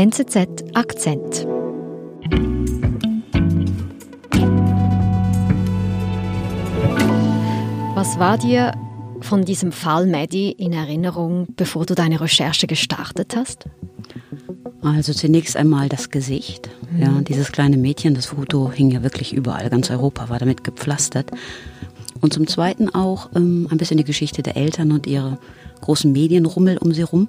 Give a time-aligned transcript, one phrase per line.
[0.00, 1.46] NZZ Akzent.
[7.94, 8.72] Was war dir
[9.20, 13.66] von diesem Fall Maddie in Erinnerung, bevor du deine Recherche gestartet hast?
[14.80, 16.70] Also zunächst einmal das Gesicht.
[16.90, 17.02] Mhm.
[17.02, 21.30] Ja, dieses kleine Mädchen, das Foto hing ja wirklich überall, ganz Europa war damit gepflastert.
[22.22, 25.38] Und zum Zweiten auch ähm, ein bisschen die Geschichte der Eltern und ihre
[25.82, 27.28] großen Medienrummel um sie rum.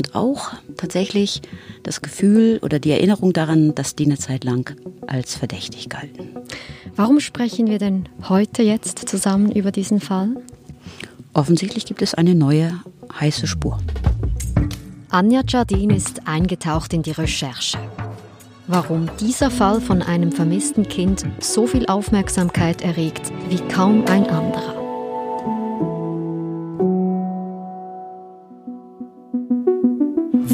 [0.00, 1.42] Und auch tatsächlich
[1.82, 4.74] das Gefühl oder die Erinnerung daran, dass die eine Zeit lang
[5.06, 6.30] als verdächtig galten.
[6.96, 10.30] Warum sprechen wir denn heute jetzt zusammen über diesen Fall?
[11.34, 12.80] Offensichtlich gibt es eine neue
[13.20, 13.78] heiße Spur.
[15.10, 17.76] Anja Jardin ist eingetaucht in die Recherche.
[18.68, 24.79] Warum dieser Fall von einem vermissten Kind so viel Aufmerksamkeit erregt wie kaum ein anderer.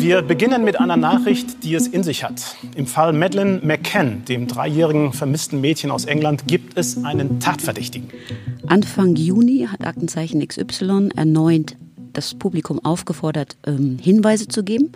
[0.07, 2.55] Wir beginnen mit einer Nachricht, die es in sich hat.
[2.77, 8.11] Im Fall Madeleine McCann, dem dreijährigen vermissten Mädchen aus England, gibt es einen Tatverdächtigen.
[8.69, 11.77] Anfang Juni hat Aktenzeichen XY erneut
[12.13, 14.93] das Publikum aufgefordert, ähm, Hinweise zu geben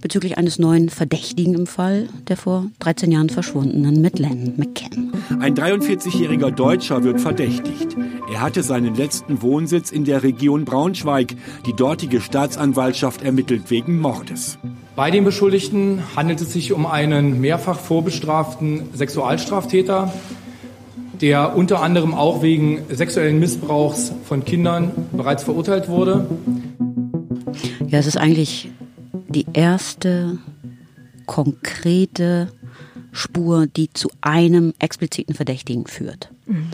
[0.00, 5.11] bezüglich eines neuen Verdächtigen im Fall der vor 13 Jahren verschwundenen Madeleine McCann.
[5.40, 7.96] Ein 43-jähriger Deutscher wird verdächtigt.
[8.32, 11.34] Er hatte seinen letzten Wohnsitz in der Region Braunschweig.
[11.66, 14.58] Die dortige Staatsanwaltschaft ermittelt wegen Mordes.
[14.94, 20.12] Bei dem Beschuldigten handelt es sich um einen mehrfach vorbestraften Sexualstraftäter,
[21.20, 26.26] der unter anderem auch wegen sexuellen Missbrauchs von Kindern bereits verurteilt wurde.
[27.88, 28.70] Ja, es ist eigentlich
[29.28, 30.38] die erste
[31.26, 32.48] konkrete
[33.12, 36.30] Spur, die zu einem expliziten Verdächtigen führt.
[36.46, 36.70] Mhm.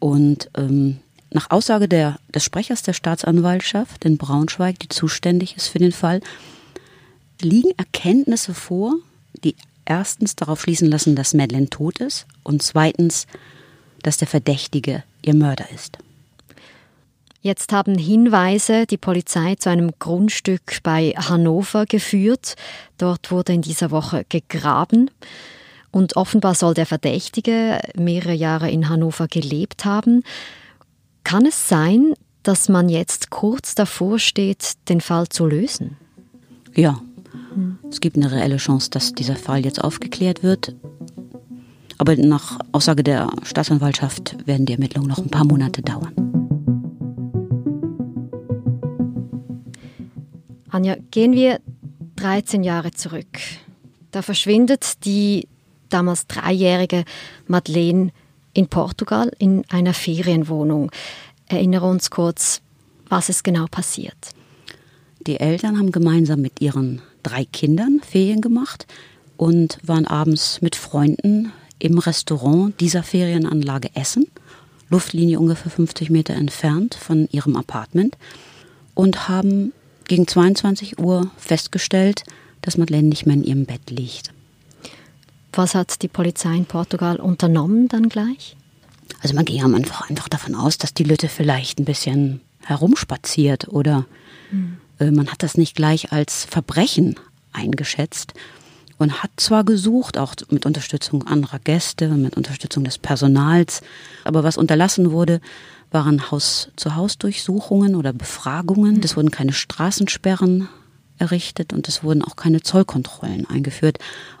[0.00, 0.98] Und ähm,
[1.30, 6.20] nach Aussage der, des Sprechers der Staatsanwaltschaft in Braunschweig, die zuständig ist für den Fall,
[7.40, 8.94] liegen Erkenntnisse vor,
[9.44, 13.26] die erstens darauf schließen lassen, dass Madeleine tot ist und zweitens,
[14.02, 15.98] dass der Verdächtige ihr Mörder ist.
[17.40, 22.56] Jetzt haben Hinweise die Polizei zu einem Grundstück bei Hannover geführt.
[22.98, 25.10] Dort wurde in dieser Woche gegraben.
[25.90, 30.22] Und offenbar soll der Verdächtige mehrere Jahre in Hannover gelebt haben.
[31.24, 35.96] Kann es sein, dass man jetzt kurz davor steht, den Fall zu lösen?
[36.74, 37.00] Ja,
[37.54, 37.78] hm.
[37.90, 40.74] es gibt eine reelle Chance, dass dieser Fall jetzt aufgeklärt wird.
[41.98, 46.14] Aber nach Aussage der Staatsanwaltschaft werden die Ermittlungen noch ein paar Monate dauern.
[50.70, 51.60] Anja, gehen wir
[52.16, 53.40] 13 Jahre zurück.
[54.12, 55.48] Da verschwindet die
[55.88, 57.04] damals dreijährige
[57.46, 58.10] Madeleine
[58.54, 60.90] in Portugal in einer Ferienwohnung.
[61.46, 62.60] Erinnere uns kurz,
[63.08, 64.30] was ist genau passiert.
[65.26, 68.86] Die Eltern haben gemeinsam mit ihren drei Kindern Ferien gemacht
[69.36, 74.26] und waren abends mit Freunden im Restaurant dieser Ferienanlage essen,
[74.90, 78.16] Luftlinie ungefähr 50 Meter entfernt von ihrem Apartment,
[78.94, 79.72] und haben
[80.08, 82.24] gegen 22 Uhr festgestellt,
[82.62, 84.32] dass Madeleine nicht mehr in ihrem Bett liegt.
[85.58, 88.56] Was hat die Polizei in Portugal unternommen dann gleich?
[89.20, 94.06] Also man ging einfach, einfach davon aus, dass die Lütte vielleicht ein bisschen herumspaziert oder
[94.52, 94.76] mhm.
[95.00, 97.16] äh, man hat das nicht gleich als Verbrechen
[97.52, 98.34] eingeschätzt
[98.98, 103.80] und hat zwar gesucht, auch mit Unterstützung anderer Gäste, mit Unterstützung des Personals,
[104.22, 105.40] aber was unterlassen wurde,
[105.90, 109.00] waren Haus-zu-Haus-Durchsuchungen oder Befragungen.
[109.02, 110.68] Es wurden keine Straßensperren
[111.18, 113.98] errichtet und es wurden auch keine Zollkontrollen eingeführt.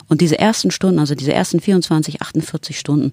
[0.08, 3.10] Und diese ersten Stunden, also diese ersten 24, 48 Stunden,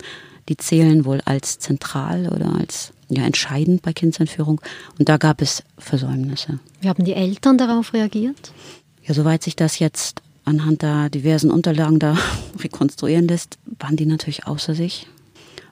[0.49, 4.61] die zählen wohl als zentral oder als ja, entscheidend bei Kindsentführung.
[4.97, 6.59] Und da gab es Versäumnisse.
[6.81, 8.51] Wie haben die Eltern darauf reagiert?
[9.03, 12.17] Ja, soweit sich das jetzt anhand der diversen Unterlagen da
[12.59, 15.07] rekonstruieren lässt, waren die natürlich außer sich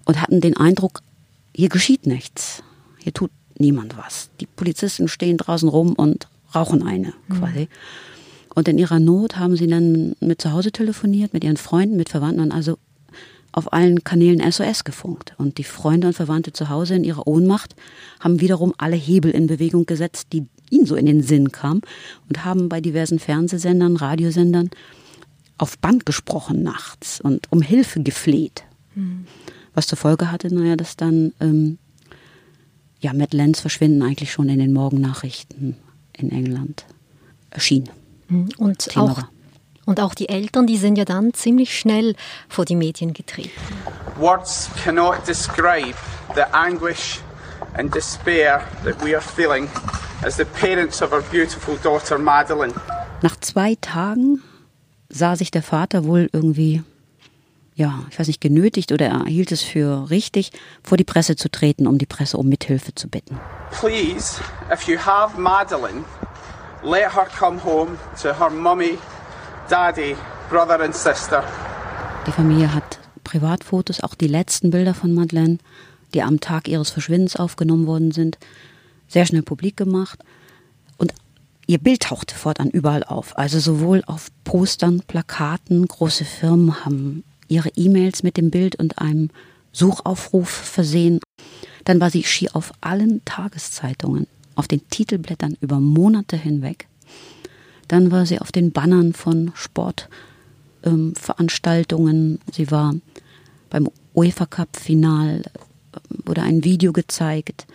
[0.05, 1.01] und hatten den Eindruck,
[1.55, 2.63] hier geschieht nichts.
[2.97, 4.29] Hier tut niemand was.
[4.39, 7.39] Die Polizisten stehen draußen rum und rauchen eine mhm.
[7.39, 7.59] quasi.
[7.61, 7.67] Mhm.
[8.55, 12.09] Und in ihrer Not haben sie dann mit zu Hause telefoniert, mit ihren Freunden, mit
[12.09, 12.77] Verwandten und also
[13.51, 15.33] auf allen Kanälen SOS gefunkt.
[15.37, 17.75] Und die Freunde und Verwandte zu Hause in ihrer Ohnmacht
[18.19, 21.81] haben wiederum alle Hebel in Bewegung gesetzt, die ihnen so in den Sinn kamen
[22.27, 24.71] und haben bei diversen Fernsehsendern, Radiosendern
[25.57, 28.63] auf Band gesprochen nachts und um Hilfe gefleht.
[28.95, 29.25] Mhm.
[29.75, 31.77] Was zur Folge hatte, naja, dass dann ähm,
[32.99, 35.77] ja, Matt Lenz Verschwinden eigentlich schon in den Morgennachrichten
[36.17, 36.85] in England
[37.49, 37.89] erschien.
[38.27, 38.49] Mhm.
[38.57, 39.23] Und auch,
[39.85, 42.15] und auch die Eltern, die sind ja dann ziemlich schnell
[42.49, 43.51] vor die Medien getreten.
[44.17, 45.95] Words cannot describe
[46.35, 47.19] the anguish
[47.73, 49.67] and despair that we are feeling
[50.23, 52.73] as the parents of our beautiful daughter Madeline.
[53.21, 54.41] Nach zwei Tagen
[55.09, 56.83] sah sich der Vater wohl irgendwie,
[57.75, 60.51] ja, ich weiß nicht, genötigt oder er hielt es für richtig,
[60.83, 63.39] vor die Presse zu treten, um die Presse um Mithilfe zu bitten.
[63.71, 64.39] Please,
[64.71, 66.03] if you have Madeline,
[66.83, 68.97] let her come home to her mummy,
[69.69, 70.15] daddy,
[70.49, 71.43] brother and sister.
[72.27, 75.57] Die Familie hat Privatfotos, auch die letzten Bilder von Madeleine,
[76.13, 78.37] die am Tag ihres Verschwindens aufgenommen worden sind,
[79.07, 80.19] sehr schnell publik gemacht.
[80.97, 81.13] Und
[81.65, 83.37] ihr Bild tauchte fortan überall auf.
[83.37, 87.23] Also sowohl auf Postern, Plakaten, große Firmen haben
[87.53, 89.29] ihre E-Mails mit dem Bild und einem
[89.71, 91.19] Suchaufruf versehen.
[91.85, 96.87] Dann war sie schier auf allen Tageszeitungen, auf den Titelblättern über Monate hinweg.
[97.87, 102.33] Dann war sie auf den Bannern von Sportveranstaltungen.
[102.33, 102.95] Ähm, sie war
[103.69, 105.49] beim UEFA Cup Final, äh,
[106.25, 107.67] wurde ein Video gezeigt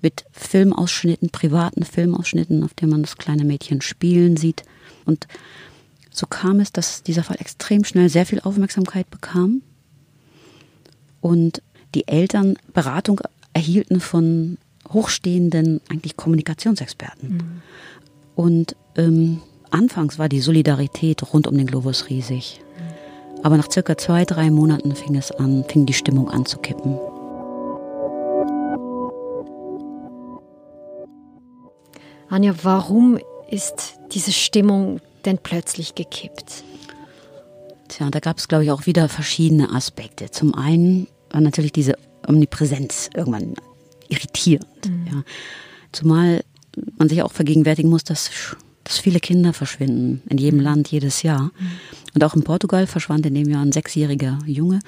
[0.00, 4.62] mit Filmausschnitten, privaten Filmausschnitten, auf denen man das kleine Mädchen spielen sieht.
[5.06, 5.26] Und
[6.14, 9.62] so kam es, dass dieser Fall extrem schnell sehr viel Aufmerksamkeit bekam
[11.20, 11.60] und
[11.96, 13.20] die Eltern Beratung
[13.52, 14.56] erhielten von
[14.92, 17.30] hochstehenden, eigentlich Kommunikationsexperten.
[17.30, 17.62] Mhm.
[18.36, 19.40] Und ähm,
[19.70, 22.60] anfangs war die Solidarität rund um den Globus riesig.
[23.42, 26.96] Aber nach circa zwei, drei Monaten fing es an, fing die Stimmung an zu kippen.
[32.28, 33.18] Anja, warum
[33.50, 36.64] ist diese Stimmung denn plötzlich gekippt?
[37.88, 40.30] Tja, da gab es, glaube ich, auch wieder verschiedene Aspekte.
[40.30, 43.54] Zum einen war natürlich diese Omnipräsenz irgendwann
[44.08, 44.88] irritierend.
[44.88, 45.06] Mhm.
[45.06, 45.24] Ja.
[45.92, 46.44] Zumal
[46.98, 48.30] man sich auch vergegenwärtigen muss, dass,
[48.84, 50.64] dass viele Kinder verschwinden in jedem mhm.
[50.64, 51.44] Land jedes Jahr.
[51.58, 51.70] Mhm.
[52.14, 54.80] Und auch in Portugal verschwand in dem Jahr ein sechsjähriger Junge.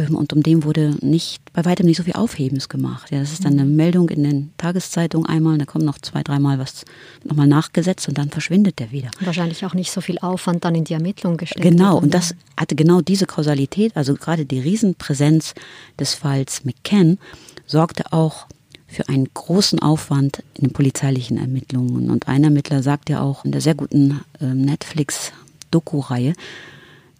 [0.00, 3.10] Ähm, und um den wurde nicht, bei weitem nicht so viel Aufhebens gemacht.
[3.10, 6.58] Ja, das ist dann eine Meldung in den Tageszeitungen einmal, da kommt noch zwei, dreimal
[6.58, 6.84] was
[7.24, 9.10] nochmal nachgesetzt und dann verschwindet der wieder.
[9.20, 11.62] Wahrscheinlich auch nicht so viel Aufwand dann in die Ermittlung gesteckt.
[11.62, 15.54] Genau, und das hatte genau diese Kausalität, also gerade die Riesenpräsenz
[15.98, 17.18] des Falls McCann
[17.66, 18.46] sorgte auch
[18.86, 22.10] für einen großen Aufwand in den polizeilichen Ermittlungen.
[22.10, 26.34] Und ein Ermittler sagt ja auch in der sehr guten äh, Netflix-Doku-Reihe,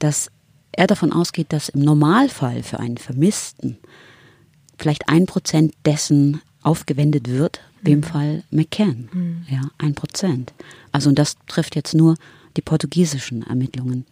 [0.01, 0.33] dass
[0.73, 3.79] er davon ausgeht, dass im Normalfall für einen Vermissten
[4.79, 8.05] vielleicht ein Prozent dessen aufgewendet wird, wie im mhm.
[8.05, 9.09] Fall McCann.
[9.13, 9.47] Mhm.
[9.49, 10.53] Ja, ein Prozent.
[10.93, 12.17] Also und das trifft jetzt nur
[12.57, 14.05] die portugiesischen Ermittlungen.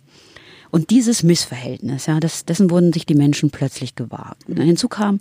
[0.71, 4.37] Und dieses Missverhältnis, ja, das, dessen wurden sich die Menschen plötzlich gewahr.
[4.47, 5.21] Hinzu kam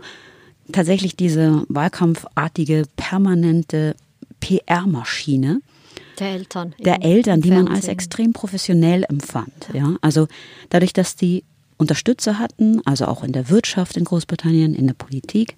[0.71, 3.95] tatsächlich diese wahlkampfartige, permanente
[4.41, 5.61] PR-Maschine,
[6.19, 6.75] der Eltern.
[6.79, 9.69] Der Eltern, die man als extrem professionell empfand.
[9.73, 9.95] Ja.
[10.01, 10.27] Also
[10.69, 11.43] dadurch, dass die
[11.77, 15.55] Unterstützer hatten, also auch in der Wirtschaft in Großbritannien, in der Politik,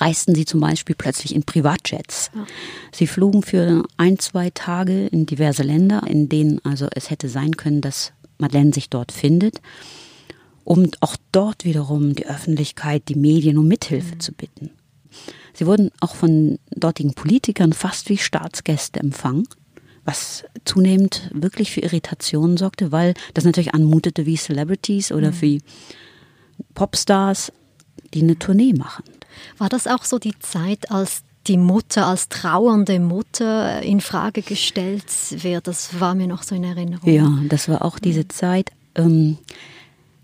[0.00, 2.30] reisten sie zum Beispiel plötzlich in Privatjets.
[2.34, 2.46] Ja.
[2.92, 7.56] Sie flogen für ein, zwei Tage in diverse Länder, in denen also es hätte sein
[7.56, 9.60] können, dass Madeleine sich dort findet,
[10.64, 14.20] um auch dort wiederum die Öffentlichkeit, die Medien um Mithilfe mhm.
[14.20, 14.70] zu bitten.
[15.52, 19.48] Sie wurden auch von dortigen Politikern fast wie Staatsgäste empfangen,
[20.04, 25.42] was zunehmend wirklich für Irritationen sorgte, weil das natürlich anmutete wie Celebrities oder mhm.
[25.42, 25.62] wie
[26.74, 27.52] Popstars,
[28.14, 29.04] die eine Tournee machen.
[29.58, 35.04] War das auch so die Zeit, als die Mutter als trauernde Mutter in Frage gestellt
[35.30, 35.66] wird?
[35.66, 37.10] Das war mir noch so in Erinnerung.
[37.10, 38.70] Ja, das war auch diese Zeit.
[38.94, 39.38] Ähm,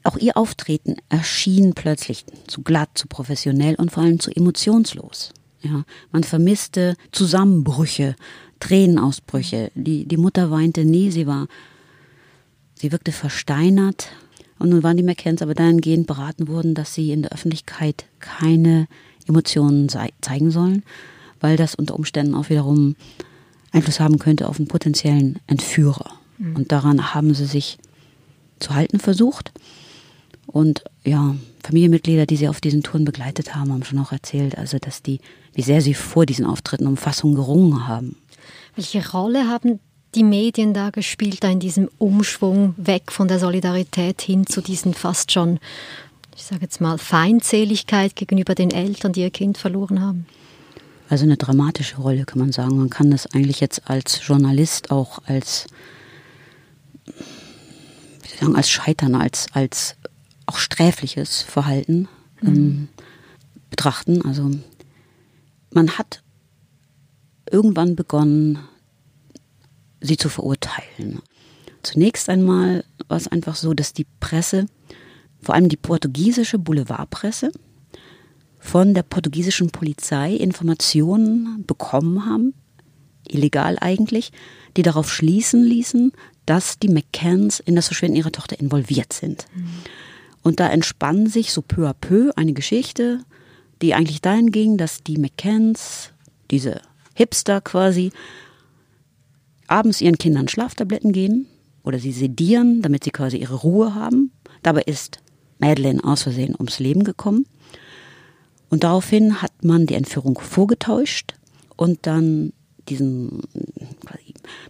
[0.05, 5.33] auch ihr Auftreten erschien plötzlich zu glatt, zu professionell und vor allem zu emotionslos.
[5.63, 8.17] Ja, man vermisste Zusammenbrüche,
[8.61, 9.73] Tränenausbrüche.
[9.75, 11.49] Die, die Mutter weinte nie, sie war,
[12.75, 14.09] sie wirkte versteinert.
[14.59, 18.87] Und nun waren die McCanns aber dahingehend beraten worden, dass sie in der Öffentlichkeit keine
[19.27, 20.83] Emotionen zeigen sollen,
[21.41, 22.95] weil das unter Umständen auch wiederum
[23.73, 26.13] Einfluss haben könnte auf einen potenziellen Entführer.
[26.39, 26.57] Mhm.
[26.57, 27.79] Und daran haben sie sich
[28.61, 29.53] zu halten versucht.
[30.55, 31.35] Und ja,
[31.65, 35.19] Familienmitglieder, die sie auf diesen Touren begleitet haben, haben schon auch erzählt, also dass die,
[35.53, 38.15] wie sehr sie vor diesen Auftritten um Fassung gerungen haben.
[38.77, 39.81] Welche Rolle haben
[40.15, 44.95] die Medien da gespielt, da in diesem Umschwung weg von der Solidarität hin zu diesen
[44.95, 45.59] fast schon,
[46.37, 50.25] ich sage jetzt mal, Feindseligkeit gegenüber den Eltern, die ihr Kind verloren haben?
[51.09, 52.77] Also eine dramatische Rolle, kann man sagen.
[52.77, 55.67] Man kann das eigentlich jetzt als Journalist auch als,
[58.23, 59.97] wie sagen, als Scheitern, als, als
[60.47, 62.09] auch sträfliches Verhalten
[62.41, 62.89] mhm.
[63.71, 64.23] betrachten.
[64.23, 64.51] Also
[65.71, 66.23] man hat
[67.51, 68.59] irgendwann begonnen,
[70.01, 71.21] sie zu verurteilen.
[71.83, 74.67] Zunächst einmal war es einfach so, dass die Presse,
[75.41, 77.53] vor allem die portugiesische Boulevardpresse,
[78.59, 82.55] von der portugiesischen Polizei Informationen bekommen haben,
[83.29, 84.33] illegal eigentlich,
[84.77, 86.13] die darauf schließen ließen,
[86.47, 89.47] dass die McCanns in das Verschwinden ihrer Tochter involviert sind.
[90.45, 93.25] Und da entspann sich so peu à peu eine Geschichte,
[93.83, 96.11] die eigentlich dahin ging, dass die McCanns,
[96.51, 96.81] diese
[97.15, 98.13] Hipster quasi,
[99.67, 101.47] abends ihren Kindern Schlaftabletten geben
[101.83, 104.33] oder sie sedieren, damit sie quasi ihre Ruhe haben.
[104.63, 105.19] Dabei ist
[105.59, 107.47] Madeleine aus Versehen ums Leben gekommen.
[108.69, 111.35] Und daraufhin hat man die Entführung vorgetäuscht
[111.77, 112.53] und dann
[112.89, 113.41] diesen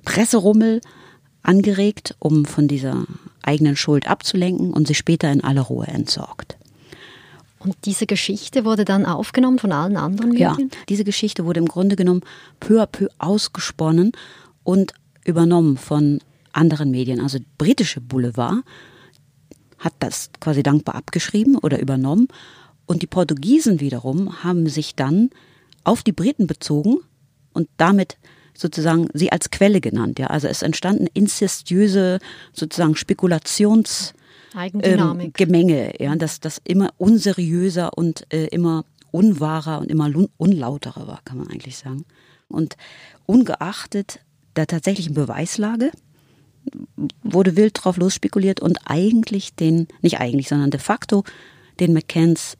[0.04, 0.80] Presserummel
[1.42, 3.06] angeregt, um von dieser
[3.46, 6.56] eigenen Schuld abzulenken und sie später in aller Ruhe entsorgt.
[7.58, 10.70] Und diese Geschichte wurde dann aufgenommen von allen anderen Medien?
[10.70, 12.20] Ja, diese Geschichte wurde im Grunde genommen
[12.60, 14.12] peu à peu ausgesponnen
[14.64, 14.92] und
[15.24, 16.20] übernommen von
[16.52, 17.20] anderen Medien.
[17.20, 18.64] Also britische Boulevard
[19.78, 22.28] hat das quasi dankbar abgeschrieben oder übernommen.
[22.86, 25.30] Und die Portugiesen wiederum haben sich dann
[25.84, 26.98] auf die Briten bezogen
[27.54, 28.18] und damit
[28.56, 30.18] sozusagen sie als Quelle genannt.
[30.18, 32.18] Ja, also es entstanden inzestiöse
[32.52, 34.14] sozusagen Spekulations
[34.54, 41.20] ähm, Gemenge, ja, dass das immer unseriöser und äh, immer unwahrer und immer unlauterer war,
[41.24, 42.04] kann man eigentlich sagen.
[42.48, 42.76] Und
[43.26, 44.20] ungeachtet
[44.56, 45.90] der tatsächlichen Beweislage
[47.22, 51.24] wurde wild drauf losspekuliert und eigentlich den, nicht eigentlich, sondern de facto
[51.80, 52.56] den McCanns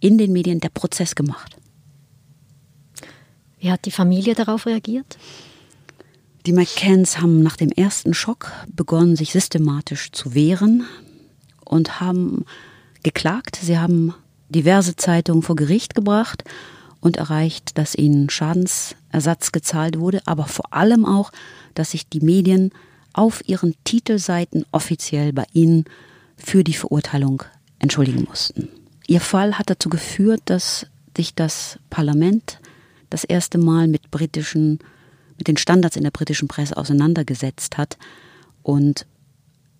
[0.00, 1.56] in den Medien der Prozess gemacht.
[3.60, 5.18] Wie hat die Familie darauf reagiert?
[6.46, 10.86] Die McCanns haben nach dem ersten Schock begonnen, sich systematisch zu wehren
[11.64, 12.46] und haben
[13.02, 13.58] geklagt.
[13.62, 14.14] Sie haben
[14.48, 16.44] diverse Zeitungen vor Gericht gebracht
[17.00, 21.30] und erreicht, dass ihnen Schadensersatz gezahlt wurde, aber vor allem auch,
[21.74, 22.72] dass sich die Medien
[23.12, 25.84] auf ihren Titelseiten offiziell bei ihnen
[26.36, 27.42] für die Verurteilung
[27.78, 28.68] entschuldigen mussten.
[29.06, 30.86] Ihr Fall hat dazu geführt, dass
[31.16, 32.60] sich das Parlament
[33.10, 34.78] das erste Mal mit britischen,
[35.36, 37.98] mit den Standards in der britischen Presse auseinandergesetzt hat
[38.62, 39.06] und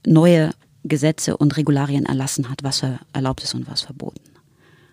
[0.06, 0.50] neue
[0.84, 2.82] Gesetze und Regularien erlassen hat, was
[3.12, 4.20] erlaubt ist und was verboten.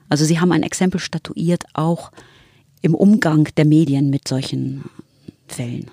[0.09, 2.11] Also sie haben ein Exempel statuiert, auch
[2.81, 4.89] im Umgang der Medien mit solchen
[5.47, 5.89] Fällen.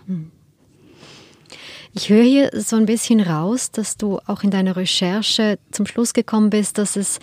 [1.92, 6.12] Ich höre hier so ein bisschen raus, dass du auch in deiner Recherche zum Schluss
[6.12, 7.20] gekommen bist, dass es,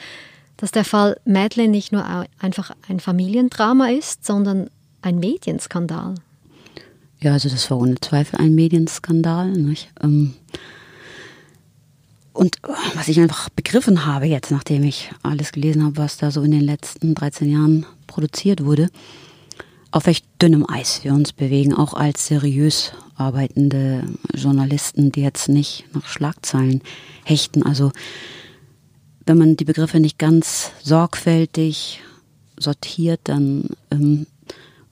[0.55, 2.05] dass der Fall Madeleine nicht nur
[2.39, 4.69] einfach ein Familiendrama ist, sondern
[5.01, 6.15] ein Medienskandal.
[7.19, 9.51] Ja, also das war ohne Zweifel ein Medienskandal.
[9.51, 9.89] Nicht?
[10.01, 10.33] Ähm,
[12.33, 16.31] und äh, was ich einfach begriffen habe jetzt, nachdem ich alles gelesen habe, was da
[16.31, 18.89] so in den letzten 13 Jahren produziert wurde,
[19.91, 24.03] auf welch dünnem Eis wir uns bewegen, auch als seriös arbeitende
[24.33, 26.81] Journalisten, die jetzt nicht nach Schlagzeilen
[27.23, 27.63] hechten.
[27.63, 27.91] Also
[29.25, 32.01] wenn man die Begriffe nicht ganz sorgfältig
[32.57, 34.25] sortiert, dann ähm,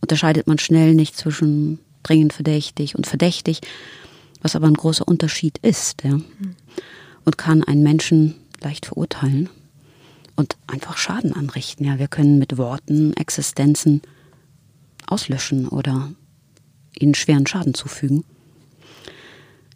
[0.02, 3.62] unterscheidet man schnell nicht zwischen dringend verdächtig und verdächtig,
[4.42, 6.04] was aber ein großer Unterschied ist.
[6.04, 6.20] Ja.
[7.26, 9.50] Und kann einen Menschen leicht verurteilen
[10.36, 11.86] und einfach Schaden anrichten.
[11.86, 14.02] Ja, wir können mit Worten Existenzen
[15.06, 16.12] auslöschen oder
[16.98, 18.24] ihnen schweren Schaden zufügen.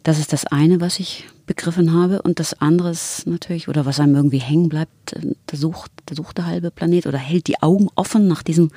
[0.02, 2.22] Das ist das eine, was ich begriffen habe.
[2.22, 6.38] Und das andere ist natürlich, oder was einem irgendwie hängen bleibt, der sucht, der sucht
[6.38, 8.70] der halbe Planet oder hält die Augen offen nach diesem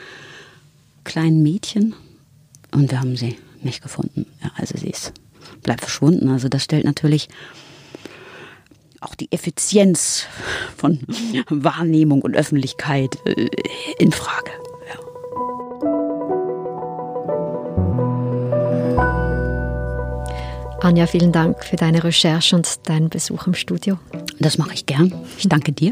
[1.07, 1.95] kleinen Mädchen.
[2.71, 4.27] Und wir haben sie nicht gefunden.
[4.43, 5.13] Ja, also sie ist,
[5.63, 6.29] bleibt verschwunden.
[6.29, 7.29] Also das stellt natürlich
[8.99, 10.25] auch die Effizienz
[10.75, 10.99] von
[11.49, 13.47] Wahrnehmung und Öffentlichkeit äh,
[13.99, 14.51] in Frage.
[20.87, 23.99] Anja, vielen Dank für deine Recherche und deinen Besuch im Studio.
[24.39, 25.13] Das mache ich gern.
[25.37, 25.91] Ich danke dir.